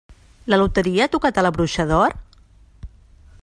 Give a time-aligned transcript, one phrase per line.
[0.53, 2.17] La loteria ha tocat a La bruixa d'or?